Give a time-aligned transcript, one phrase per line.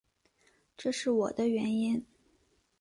[0.75, 2.03] 这是我的原因